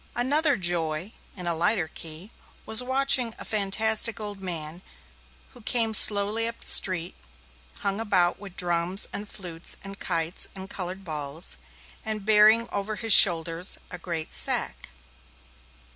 Another 0.15 0.57
joy, 0.57 1.11
in 1.37 1.45
a 1.45 1.53
lighter 1.53 1.87
key, 1.87 2.31
was 2.65 2.81
watching 2.81 3.35
a 3.37 3.45
fantastic 3.45 4.19
old 4.19 4.41
man 4.41 4.81
who 5.53 5.61
came 5.61 5.93
slowly 5.93 6.47
up 6.47 6.59
the 6.61 6.65
street, 6.65 7.13
hung 7.81 7.99
about 7.99 8.39
with 8.39 8.57
drums 8.57 9.07
and 9.13 9.29
flutes 9.29 9.77
and 9.83 9.99
kites 9.99 10.47
and 10.55 10.71
coloured 10.71 11.03
balls, 11.05 11.57
and 12.03 12.25
bearing 12.25 12.67
over 12.71 12.95
his 12.95 13.13
shoulders 13.13 13.77
a 13.91 13.99
great 13.99 14.33
sack. 14.33 14.89